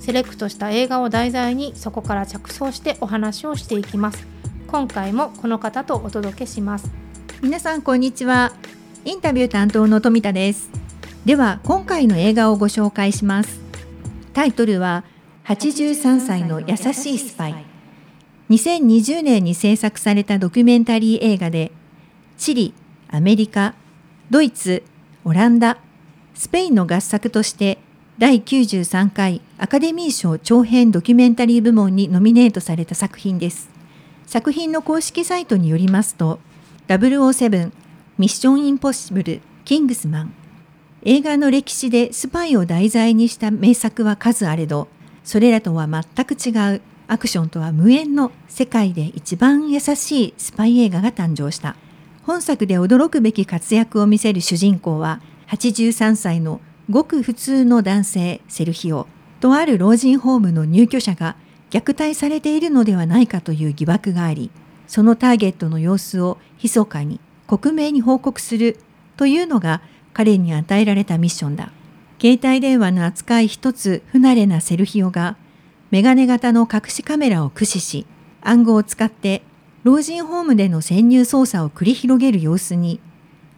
[0.00, 4.26] セレクトした映画を題材にそこから着想してお話をしていきます。
[4.66, 6.90] 今回もこの方とお届けします。
[7.42, 8.52] 皆さんこんにちは。
[9.04, 10.70] インタビュー担当の富田です。
[11.26, 13.60] では今回の映画をご紹介します。
[14.32, 15.04] タイトルは
[15.44, 17.64] 83歳の優しいスパイ。
[18.48, 21.72] 2020年に制作されたドキュメンタリー映画で
[22.38, 22.74] チリ、
[23.08, 23.74] アメリカ、
[24.30, 24.82] ドイツ、
[25.24, 25.76] オランダ、
[26.34, 27.78] スペインの合作として
[28.20, 33.70] 第93回アカデミー賞長編ドキュメンタリー部門にノミネートされた作品です。
[34.26, 36.38] 作品の公式サイトによりますと、
[36.88, 37.72] 007
[38.18, 40.34] ミッションインポッシブルキングスマン
[41.02, 44.88] 映画の歴史でスパイを題材にした名作は数あれど、
[45.24, 51.74] それらとは全く違うアクションとは無縁の世界で一番優しいスパイ映画が誕生した。
[52.24, 56.60] 本作で驚くべき活躍を見せる主人公は83歳の
[56.90, 59.06] ごく普通の男性セルヒオ
[59.40, 61.36] とある老人ホームの入居者が
[61.70, 64.50] 虐待されているのではないかという疑惑があり
[64.86, 68.76] そのターゲットの様子を密かに克明に報告する
[69.16, 69.82] というのが
[70.12, 71.72] 彼に与えられたミッションだ。
[72.20, 75.36] 携帯電話の扱い一つ不慣れなセルヒオが
[75.90, 78.06] メガネ型の隠しカメラを駆使し
[78.42, 79.42] 暗号を使って
[79.84, 83.00] 老人ホームでの潜入捜査を繰り広げる様子に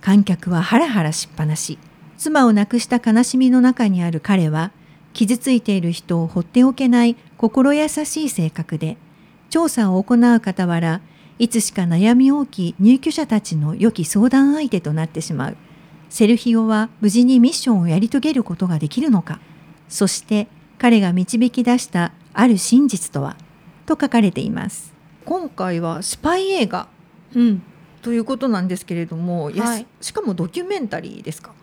[0.01, 1.79] 観客はハラハラしっぱなし。
[2.23, 4.71] 妻を亡くした悲しみの中にある彼は
[5.13, 8.97] 傷ついている人を放っておけない心優しい性格で
[9.51, 11.01] 調査を行う傍ら
[11.41, 15.57] いつしか悩み大きい入居者たちの良き相談相手となってしまう。
[16.11, 19.41] セルヒオは無事にミッションをやり遂げることができるのか。
[19.89, 20.47] そして
[20.79, 23.37] 彼が導き出したある真実とは
[23.85, 24.95] と書かれています。
[25.25, 26.87] 今回はスパイ映画、
[27.35, 27.63] うん、
[28.01, 31.53] ということなんですけれども、はい、しかもドキュメンタリーですか？
[31.61, 31.62] あ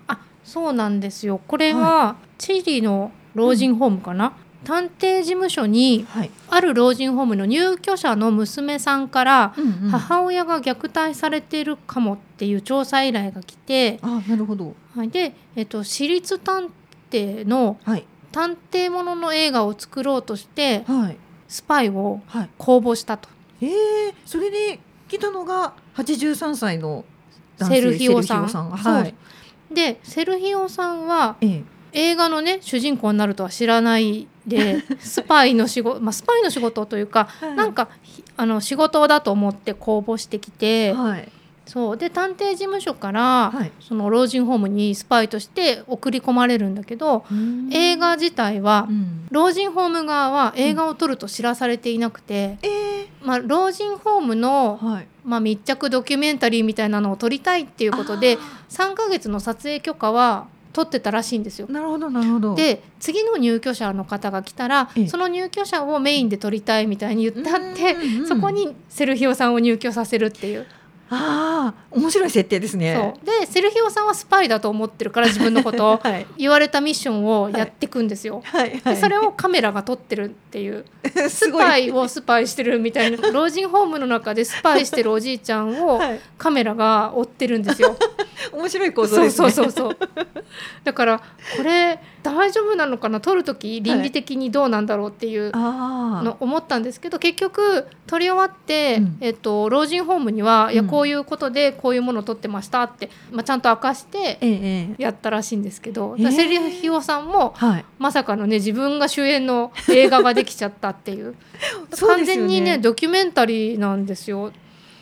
[0.50, 1.40] そうなんですよ。
[1.48, 6.08] これはチリの老人ホームかな、うん、探偵事務所に
[6.50, 9.54] ある老人ホームの入居者の娘さんから
[9.92, 16.72] 母親が虐待されてるかもっていう調査依頼が来て、あなるほど、はい、で、えっと、私立探
[17.12, 17.78] 偵の
[18.32, 21.18] 探偵ものの映画を作ろうとして、はい、
[21.48, 22.22] スパイを
[22.58, 23.30] 公募したと。
[23.30, 23.36] は
[23.68, 27.06] い、えー、それで来たのが83歳の
[27.60, 28.48] セルヒオさん。
[28.48, 29.14] はい、
[29.72, 31.64] でセルヒオさんは、ええ、
[32.12, 37.90] 映画のね主人公になるとは知らないで スパイの仕事、まあ、スパイの仕事というか、はい、なんか
[38.38, 41.32] あの仕事だと思って公募してきて、はい、
[41.70, 41.98] そう。
[41.98, 47.26] で探偵事務所から、はい、その老人ホームにスパイとして送り込まれるんだけど
[47.72, 61.68] 映画自体は、うん、老人ホーム側は映画を撮ると知らされていなくて、うんえー、まあ、老人ホームの、はい、まあ、密着ドキュメンタリーみたいなのを撮りたいっていうことで3ヶ月の撮影許可は取ってたらしいんですよ。
[61.70, 62.56] なるほどなるほど。
[62.56, 67.96] で次の入居者の方が来たらその入居者をメインで撮りたいみたいに言ってあって、
[68.28, 70.66] そこにセルヒオさんを入居させるっていう。
[71.12, 73.16] ああ面白い設定ですね。
[73.24, 78.62] でセルヒオさんはスパイだと思ってるから自分のことを、 はい、言われたミッションをやっていくんですよ、はい。
[78.62, 80.86] はいはい、でそれをカメラが撮ってるっていう。
[81.30, 83.32] スパイをスパイしてるみたいな。
[83.32, 86.00] 老人ホームの中でスパイしてるおじいちゃんを
[86.38, 87.98] カメラが追ってるんですよ。
[88.54, 89.52] 面白い構造ですね。
[89.52, 89.98] そうそうそう
[90.84, 91.20] だから
[91.58, 93.20] これ大丈夫なのかな？
[93.20, 111.36] 撮る時倫理的にどうなんだろうっていうの思ったんですけど、結局撮り終わって、うん、えっと、老人ホームには、いやこういうことでこういうものを撮ってましたって、まあ、ちゃんと明かしてやったらしいんですけど、ええ、セリヒオさんも、はい、まさかのね自分が主演の映画ができちゃったっていう。
[112.00, 114.52] 完全にねドキュメンタリーなんですよ。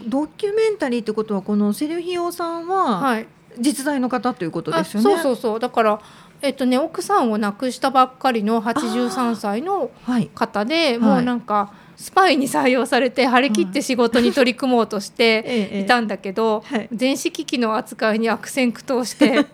[0.05, 3.27] ドキュメンタリーってことはこのセルヒオさんは、はい、
[3.59, 5.03] 実在の方ということですよね。
[5.03, 5.59] そうそうそう。
[5.59, 5.99] だから
[6.41, 9.89] えっとね、奥さんを亡くしたばっかりの83歳の
[10.35, 19.47] 方で、はい、もうなんかスパイに採用されて張り切って仕事に取り組もうとしていたんだけど、はい、電子機器の扱いに悪戦苦闘して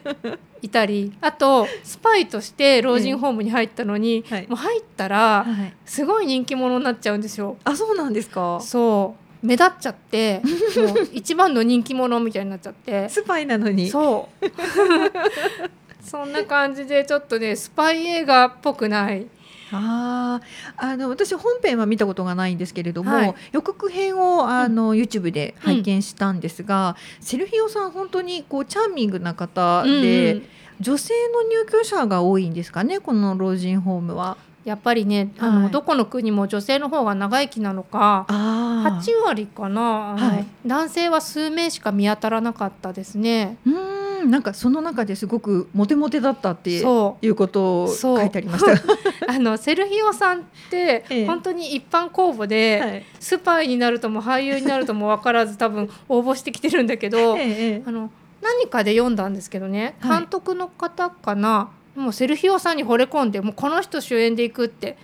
[0.60, 5.46] いたりあとスパイとして老人ホームに入ったのに、はい、もう入ったら
[5.86, 7.56] すごい人気者になっちゃうんですよ。
[7.64, 8.60] あそうなんですか？
[8.60, 10.42] そう目立っちゃって
[10.76, 13.08] もう一番の人気者みたいになっちゃって。
[13.10, 13.88] スパイなのに。
[13.88, 14.46] そう。
[16.02, 19.26] そんな感じでちょっとねスパイ映画っぽくない。
[19.72, 20.40] あ
[20.76, 23.34] ああの私本編は見たことがないんですけれども、はい。
[23.52, 30.46] 予告編をあの、YouTube で拝見したんですが、セルフィオさん本当にこうチャーミングな方で、うんうん。
[30.78, 34.36] 女性の入居者が多いんですかねこの老人ホームは。
[34.66, 35.70] やっぱりねあの、はい。
[35.70, 40.46] どこの国も女性の方が長生きなのかあ8割かな、はい。
[40.66, 43.58] 男性は数名しか見当たらなかったですね。
[43.64, 46.82] うーんなんかその中ですごくモテモテだったってい
[47.28, 48.72] うことを書いてありました。
[49.32, 51.26] あのセルヒオさんってええ。
[51.26, 53.04] 本当に一般公募で、はい。
[53.20, 57.82] スパイになるとも俳優になるとも分からず多分応募してきてるんだけど、 ええ。
[57.86, 58.10] あの
[58.42, 60.18] 何かで読んだんですけどねはい。
[60.18, 64.96] 監督の方かな、もうセルヒオさんに惚れ込んでもうこの人主演でいくって、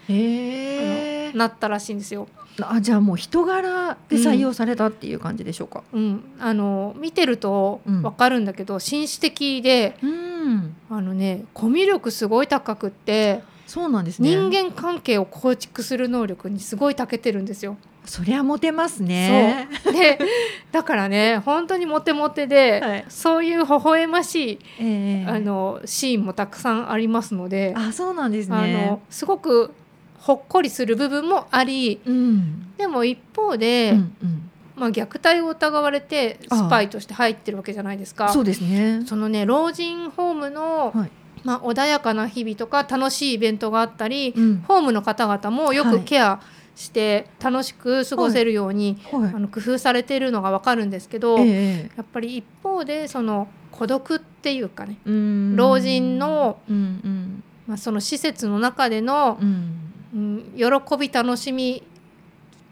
[1.35, 2.29] なったらしいんですよ。
[2.61, 5.83] あじゃあもう人柄で採用されたっていう感じでしょうか？
[5.93, 14.29] うん、あの見てるとうん分かるんだけど、紳士的でうん、あのねコミュ力すごい高くって、そうなんですね。
[14.29, 17.79] 人間関係を構築する能力にすごい長けてるんですよ。
[18.05, 19.69] そりゃモテますね。
[19.85, 20.19] で
[20.73, 23.05] だからね本当にモテモテで、はい。
[23.09, 28.57] そういう微笑ましい、ええあのシーンもたくさんありますので、あそうなんですね。
[28.57, 29.73] あのすごく
[30.19, 32.73] ほっこりする部分もありうん。
[32.77, 38.29] でも一方で、うんうん、まあ、虐待を疑われてスパイとして入ってるわけじゃないですか。
[38.31, 39.03] そうですね。
[39.07, 41.11] そのね老人ホームの、はい。
[41.45, 44.65] まあ、穏やかな日々とか楽しいイベントがあったり、うん。
[44.67, 45.99] ホームの方々もよはい。
[45.99, 46.41] くケア
[46.75, 49.33] して楽しく過ごせるように、はい。
[49.35, 55.57] あの工夫されているのがわかるんですけど、ええやっぱり一方でその孤独っていうかね、うん。
[55.57, 57.43] 老人のうんうん。
[57.67, 59.79] まあ、その施設の中でのう、ん。
[60.15, 61.83] うん、喜び楽しみ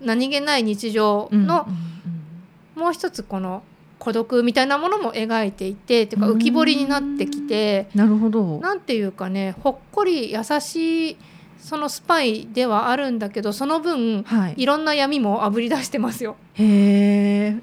[0.00, 1.66] 何気ない日常うんの、
[2.76, 2.82] うん。
[2.82, 3.62] もう一つこの
[3.98, 6.36] 孤独みたいなものも描いていていうかうん。
[6.36, 8.58] 浮き彫りになってきてなるほど。
[8.60, 11.16] なんていうかねほっこり優しい
[11.60, 14.54] そのスパイではあるんだけどその分はい。
[14.56, 16.36] いろんな闇もあぶり出してますよ。
[16.54, 16.64] へ
[17.54, 17.56] え。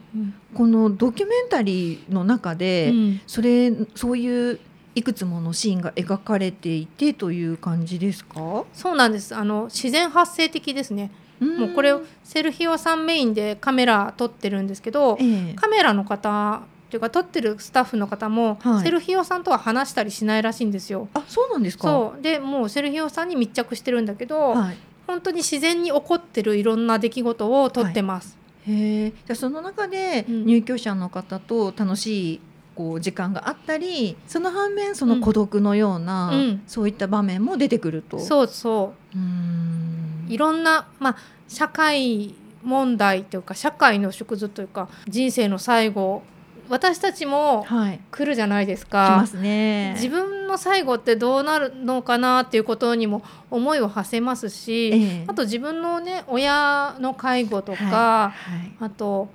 [0.53, 4.59] このドキュメンタリーの中で、うんそれそういう
[4.95, 8.65] いくつものシーンが描かれていてという感じですか？
[8.73, 11.11] そうなんですあの自然発生的ですね。
[11.39, 21.09] もうこれセルヒオさんメインでカメラ撮ってるんですけどええカメラの方っていうか撮ってるスタッフの方も、はいセルヒオさんとは話したりしないらしいんですよ。
[21.13, 21.83] あそうなんですか？
[21.83, 24.77] そうでもうセルヒオさんに密着してるんだけど、はい。
[25.05, 28.37] 本当に自然に起こってるいろんな出来事を撮ってます。
[28.67, 29.09] へえ。
[29.11, 32.41] じゃあその中でうん入居者の方と楽しい
[32.75, 38.17] こう時間があったり、その反面その孤独のような、うんそういった場面も出てくると？
[38.17, 38.19] う。
[38.19, 41.17] そうそうーんいろんな、まあ、
[41.47, 46.21] 社会問題というか社会の縮図というか人生の最後
[46.69, 47.99] 私たちもはい。
[48.11, 49.17] 来るじゃないです来か。
[49.17, 49.93] ますね。
[49.95, 58.83] 自分の最後ってどうなるのかなっていうことにも思いを馳せますし、ええあと自分のね親の介護とか、はい。
[58.83, 59.29] あと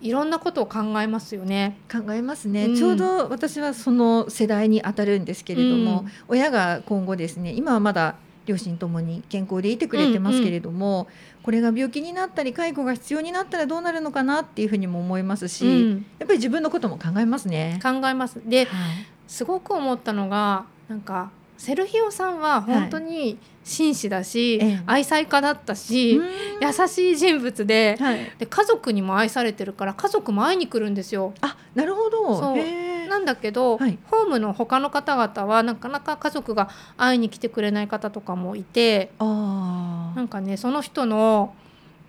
[0.00, 1.76] いろんなことを考えますよね。
[1.90, 8.14] 考えますね、うんちょうど私はその世代に当たるんですけれども、うん親が今後ですね今はまだ
[8.46, 11.08] 両親ともに健康でいてくれてますけれども、
[11.42, 16.06] これが病気になったり介護が必要になったらどうなるのかなっていうふうにも思いますし、うん。
[16.18, 17.78] やっぱり自分のことも考えますね。
[17.82, 18.40] 考えます。
[18.44, 19.06] ではい。
[19.26, 24.82] すごく思ったのがなんかセルヒオさんは本当に紳士だし、ええ。
[24.86, 26.26] 愛妻家だったし、うん。
[26.60, 31.34] 優しい人物ではい、で家族にも愛されてるから家族も会いに来るんですよ。
[31.40, 32.38] あなるほど。
[32.38, 33.98] そうなんだけど、はい。
[34.10, 41.54] ホームの他の方々はなかなか家族が会いに来てくれない方とかもいてあなんかねその人の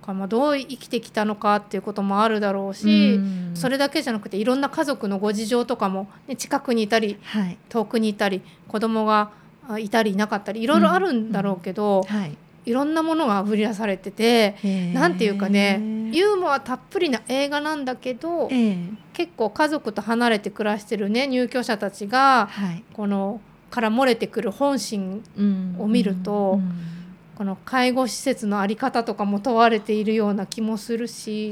[0.06, 3.52] かまあどう生きてきたのかっていうこともあるだろうーし、うん。
[3.56, 7.58] それだけじゃなくていろんな家族のご事情とかも、ね、近くにいたりはい。
[7.70, 9.32] 遠くにいたり子供が
[9.68, 14.94] あいたりいなかったりいろいろあるんだろうけど、はいいろんなものがあぶり出されててへー。
[14.94, 15.80] なんていうかね
[16.12, 18.78] ユーモアたっぷりな映画なんだけどええ。
[19.14, 22.84] 結構家族と離れて暮らしてるね入居者たちがはい。
[22.94, 25.76] このから漏れてくる本心うん。
[25.80, 26.72] を見るとうん。
[27.36, 31.50] この介護施設の在り方とかも問われているような気もするし、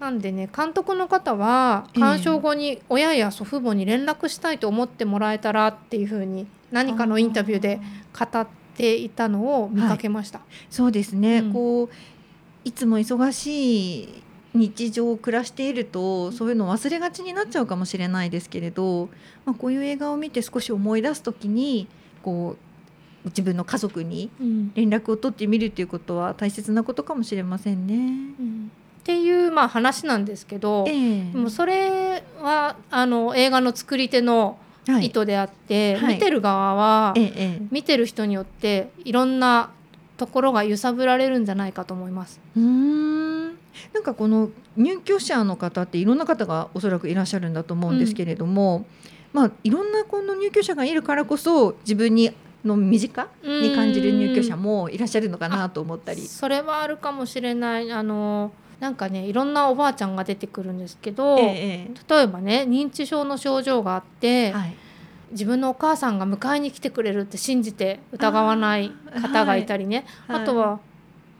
[0.00, 2.00] なんでね監督の方はええ。
[2.00, 7.80] 鑑賞後に親や祖父母に連絡したいと思ってもらえたらっていうふうに何かのインタビューで
[8.18, 8.46] 語っ
[8.78, 10.40] ていたのを見かけました。
[10.70, 11.52] そうですね、うん。
[11.52, 11.88] こう
[12.64, 14.08] いつも忙しい
[14.54, 19.08] 日常を暮らしているとそういうのを忘れがちになっちゃうかもしれないですけれど、
[19.44, 21.86] まあ、こういう映画を見て少し思い出す時に
[22.22, 22.56] こ
[23.24, 24.72] う自分の家族にうん。
[24.74, 27.94] 連絡を取ってみるということは大切なことかもしれませんね。
[27.94, 28.70] うん。
[29.00, 31.32] っていうまあ話なんですけど、ええ。
[31.32, 34.67] でもそれはあの映画の作り手のはい
[35.00, 36.14] 意図であって、はい。
[36.14, 37.14] 見てる側は、
[37.70, 39.70] 見てる人によっていろんな
[40.16, 42.40] ところが揺さぶられるんじゃないかと思います。
[42.56, 43.48] えうーん。
[43.92, 48.86] なんかこの入居者の方っていろんな方がおそらくいらっしゃるんだと思うんですけれども、
[49.32, 52.32] まあいろんなこの入居者がいるからこそ自分に
[52.64, 56.22] の身近に感じる入居者もいらっしゃるのかなと思ったり。
[56.22, 57.92] それはあるかもしれない。
[57.92, 64.76] あのなんかねいろんなおばあちゃんが出てくるんですけど、ええ例えばね認知症の症状があって、はい。
[65.30, 70.06] 自分のお母さんが迎えに来てくれるって信じて疑わない方がいたりね。
[70.26, 70.80] あ,、とは、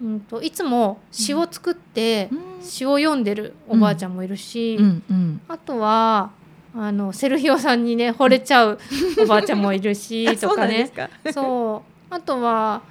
[0.02, 2.62] うん、といつも詩を作ってうん。
[2.62, 5.02] 詩を読んでるおばあちゃんもいるし、うん。
[5.08, 6.32] うんあとは
[6.76, 8.78] あのセルヒオさんにね惚れちゃう
[9.22, 10.88] おばあちゃんもいるし とかね。
[10.88, 11.08] か。
[11.32, 12.14] そう。
[12.14, 12.82] あとは、ま、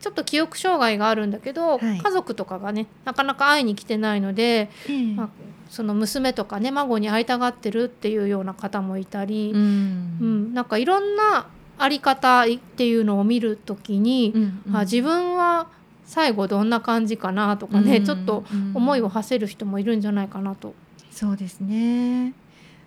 [0.00, 1.98] ちょっと記憶障害があるんだけど、はい。
[1.98, 5.14] 家族とかがねなかなか会いに来てないので、ええ。
[5.14, 5.28] まあ
[5.70, 10.50] その娘とかね孫に会いたがってるっていうような方もいたり、ううん。
[10.50, 11.48] んなんかいろんな
[11.78, 15.68] あり方っていうのを見るときに、うんあ自分は
[16.04, 18.04] 最後どんな感じかなとかね、うん。
[18.04, 20.74] ちょっと思いを馳せる人もいるんじゃないかなと。
[21.10, 22.32] そうですね。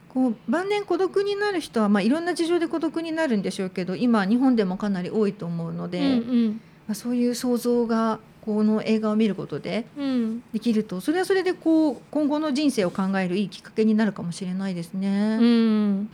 [0.08, 6.10] こう晩年孤独になる人は、まあ、いろんな事情で孤独になるんでしょうけど今日本でもかなり多いと思うので、うんう
[6.50, 10.44] んまあ、そういう想像がこの映画を見ることでうん。
[10.52, 11.02] できると。
[11.02, 15.38] それはそれでこう今後の人生を考えるいいきっかけになるかもしれないですうね。
[15.38, 16.10] ん、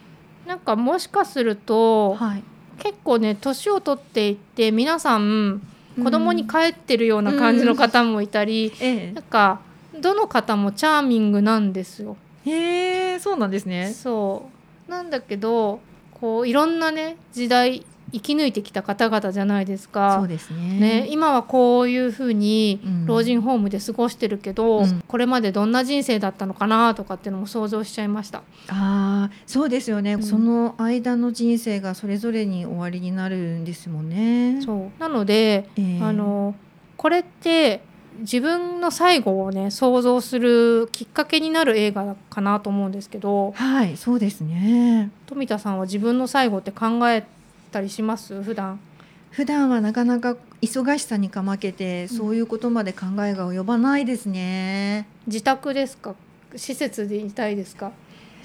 [0.46, 2.44] なんかもしかするとはい、
[2.80, 5.62] 結構ね年を取っていって皆さん
[6.04, 9.62] 子供に帰ってるような感じの方もいたり、えなんか
[9.98, 12.18] どの方もチャーミングなんですよ。
[12.46, 13.94] え、へえそうなんですね。
[13.94, 14.50] そ
[14.90, 14.92] う。
[14.92, 15.80] なんだけど
[16.20, 20.16] こういろんなね時代生き抜いてきた方々じゃないですか。
[20.20, 20.80] そうですね。
[20.80, 28.40] ね、今はこういうふうにうん老人ホームで過ごしてるけど、うんこれまでどんな人生だったのかなとかっていうのも想像しちゃいました。
[28.70, 34.62] ああそうですよね、うんその間の人生がそれぞれに終わりになるんですもんね。
[34.62, 36.56] そうなので、ええあの
[36.96, 37.82] これって
[38.22, 45.12] 自分の最後をね想像するきっかけになる映画かなと思うんですけどはいそうですね。
[45.26, 47.26] 富田さんは自分の最後って考え
[47.76, 48.42] たりします？
[48.42, 48.80] 普段。
[49.32, 55.08] 普段はなかなか忙しさにかまけてそういうことまで考えが及ばないですね。
[55.28, 56.16] 自宅ですか？
[56.56, 57.92] 施設でいたいですか？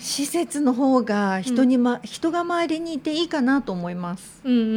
[0.00, 4.40] 施設の方が人に、ま人が周りにいていいかなと思います。
[4.42, 4.72] うんうんうんう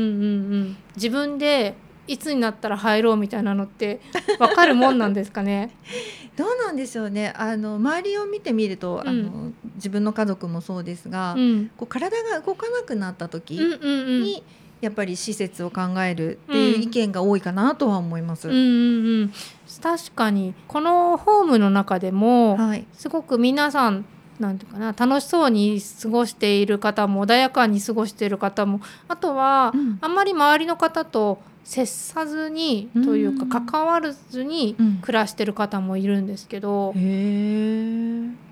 [0.57, 0.77] ん。
[0.95, 1.73] 自分で
[2.07, 4.01] いつになったら入ろうみたいなのって
[4.39, 5.71] わかるもんなんですかね？
[6.35, 7.33] どうなんでしょうね。
[7.37, 9.07] あの周りを見てみると、うん。
[9.07, 11.71] あの自分の家族もそうですが、うん。
[11.77, 14.23] こう体が動かなくなった時うんうんうん。
[14.23, 14.43] に、
[14.81, 18.49] やっぱり施設を考えるっていう意見が多いかなとは思います。
[18.49, 19.33] うんうんうん。
[19.81, 22.85] 確かにこのホームの中でもはい。
[22.93, 24.03] すごく皆さん
[24.39, 29.99] なんていうかな楽しそうに過ごしている方も穏やかに過ごしている方もあとは、うん。
[30.01, 38.43] あんまり周りの方と接さずにうんというか関わらずにうん暮らしてる方もいるんですけど、へえ。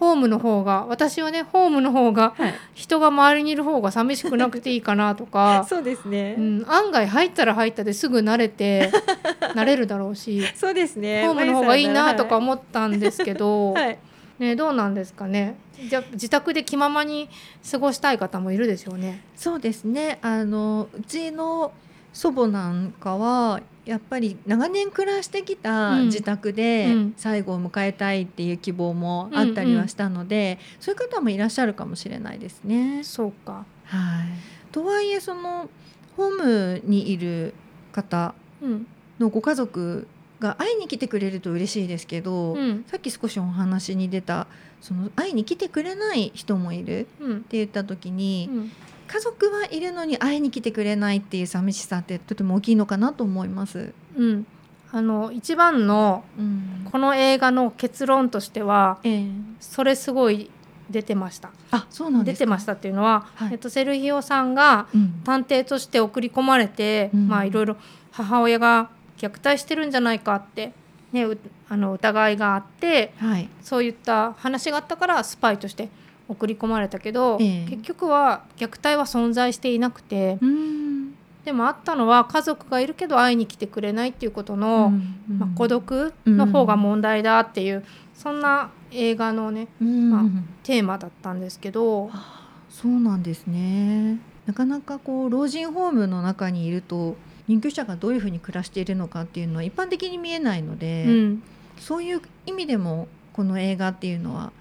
[0.00, 2.54] ホームの方が私はねホームの方がはい。
[2.74, 6.34] 人が周りにいる方が寂しくなくていいかなとか、 そうですね。
[6.38, 8.90] うん、案外入ったら入ったですぐ慣れて
[9.54, 11.24] 慣れるだろうしそうですね。
[11.26, 13.98] ホームの方がいいなとかは思ったんですけど、はい。
[14.38, 15.56] ね、どうなんですかね
[15.88, 17.28] じゃ自宅で気ままに
[17.70, 19.22] 過ごしたい方もいるでしょうね。
[19.36, 20.18] そうですね。
[20.22, 21.72] あのうちの
[22.14, 26.06] 祖母なんかはやっぱり長年暮らしてきたうん。
[26.06, 27.14] 自宅でうん。
[27.18, 33.02] 最後を迎えたいっていう希望もあったりはしたので、そういう方もいらっしゃるかもしれないですね。
[33.04, 34.72] そうか、はい。
[34.72, 35.68] とはいえその
[36.16, 37.52] ホームにいる
[37.92, 38.86] 方うん。
[39.18, 40.06] のご家族
[40.40, 42.84] が会いに来てくれると嬉しいですけど、うん。
[42.86, 44.46] さっき少しお話に出た
[44.80, 48.72] その会いに来てくれない人もいるっうんて言った時に、うん
[49.06, 53.92] 家族はいるのに会いに来てくれないっていう寂しさってとても大きいのかなと思います。
[54.16, 54.46] うん、
[54.90, 59.28] あの一番のうん、この映画の結論としてはええ。
[59.60, 60.50] それすごい
[60.90, 61.50] 出てました。
[61.70, 62.44] あそうなんですか。
[62.44, 63.52] 出てましたっていうのは、はい。
[63.52, 65.20] えっと、セルヒオさんがうん。
[65.24, 67.28] 探偵として送り込まれて、うん。
[67.28, 67.76] まあいろいろ
[68.12, 70.72] 母親が虐待してるんじゃないかって、
[71.12, 73.48] ね、うあの疑いがあってはい。
[73.62, 75.88] そういった話があったからスパイとして
[76.28, 77.66] 送り込まれたけど、ええ。
[77.68, 81.14] 結局は虐待は存在していなくてうん。
[81.44, 90.10] でもあったのは家族がいるけど会いに来てくれないっていうことの、うんまあ、孤独の方が問題だっていう、そんな映画のねうん。
[90.10, 90.24] まあ
[90.62, 94.18] テーマだったんですけど、あそうなんですね。
[94.46, 97.16] なかなかこう老人ホームの中にいると
[97.46, 101.42] 入居者がどういうふうに暮らしているのかっていうのは一般的に見えないので、うん。
[101.78, 104.52] そういう意味でもこの映画っていうのは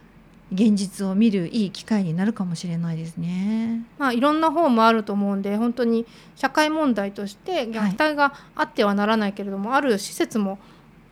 [0.52, 3.84] 現実を見るいい機会になるかもしれないですね。
[3.98, 10.60] まあいろんな方もあると思うんで本当に社会問題として虐待があってはならないけれども、はい、ある施設も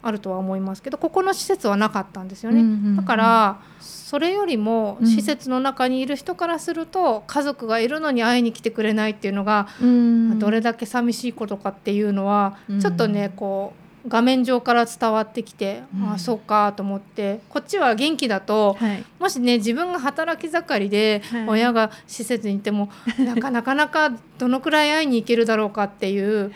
[0.03, 22.89] あるとは思いますけどここの施設はなかったんですよね、うんうんうん、だからそれよりも施設の中にいる人からすると、うん、家族がいるのに会いに来てくれないっていうのが、うん、どれだけ寂しいことかっていうのは、うん、ちょっとねこう画面上から伝わってきて、うん、ああそうかと思ってこっちは元気だと、はい、もしね自分が働き盛りで、親が施設にいても、
[23.19, 26.51] なかなかなかどのくらい会いに行けるだろうかっていう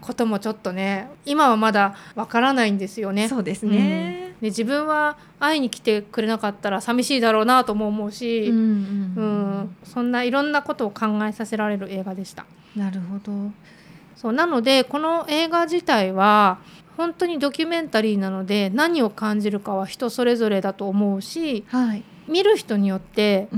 [0.00, 3.28] こともちょっとね今はまだわからないんですよね。
[3.28, 8.56] そうですね、うん、で自分は会いに来てくれなかったら寂しいだろうなとも思うし、うん、
[9.16, 12.46] うん、そんないろんなことを考えさせられる映画でした。
[12.74, 13.50] なるほど。
[14.16, 16.58] そうなのでこの映画自体は
[16.96, 23.48] 本当にドキュメンタリーなので何を感じるかは人それぞれだと思うし、はい、見る人によって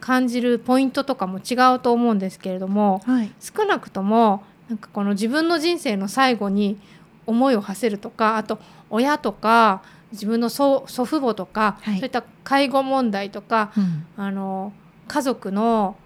[0.00, 6.78] 感じるポイントとかも違うと思うんですけれども、はい、少なくともなんかこの自分の人生の最後に
[7.26, 8.58] 思いを馳せるとかあと
[8.90, 9.82] 親とか
[10.12, 14.72] 自分の祖父母とか、はい、そういった介護問題とか、うん、あの
[15.08, 15.96] 家族の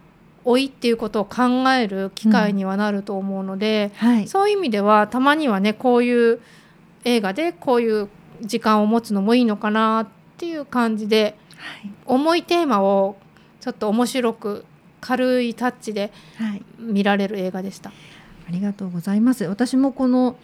[0.44, 6.40] 老いっていうことを考える機会にはなると思うので、うんはい、そういう意味ではたまにはねこういう
[7.08, 8.08] 映画でこういう
[8.42, 13.16] 時間を持つのもいいのかなっていう感じで、はい、重いテーマを
[13.60, 14.64] ちょっと面白く
[15.00, 16.12] 軽いタッチで
[16.78, 17.90] 見られる映画でした。
[17.90, 17.98] はい、
[18.48, 19.44] ありがとうございます。
[19.44, 20.36] 私もこの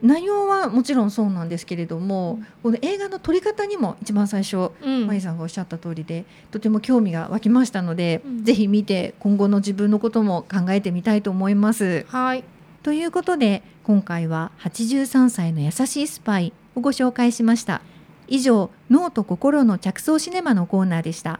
[0.00, 12.06] 内容はもちろんそうなんですけれども、うん、この映画の撮り方にも一番最初、うん、マイさんがおっしゃった通りでとても興味が湧きましたので、うん、ぜひ見て今後の自分のことも考えてみたいと思います。
[12.08, 12.44] はい
[12.88, 17.82] ということで今回は83歳の優しいスパイをご紹介しました。
[18.28, 21.38] 以上脳と心の着想シネマのコーナーでした。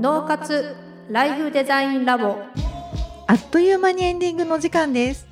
[0.00, 0.76] 脳活
[1.10, 2.36] ライフデザインラボ。
[3.26, 5.26] あっという間にエンディングの時間です。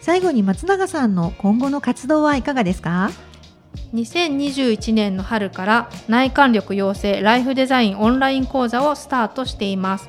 [0.00, 3.10] 最後に松永さんの今後の活動はいかがですか
[3.92, 10.08] ？2021年の春から内観力養成ライフデザインオンライン講座をスタートしています